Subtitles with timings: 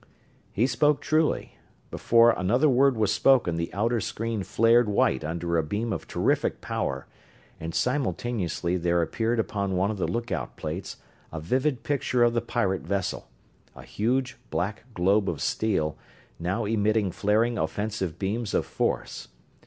[0.51, 1.59] He spoke truly.
[1.91, 6.59] Before another word was spoken the outer screen flared white under a beam of terrific
[6.59, 7.05] power,
[7.59, 10.97] and simultaneously there appeared upon one of the lookout plates
[11.31, 13.29] a vivid picture of the pirate vessel
[13.75, 15.99] a huge, black globe of steel,
[16.39, 19.27] now emitting flaring offensive beams of force.